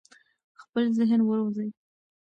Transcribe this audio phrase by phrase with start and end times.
[0.61, 1.67] خپل ذهن وروزی.